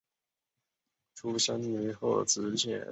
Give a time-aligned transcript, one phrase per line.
[1.13, 2.79] 出身于滋贺县。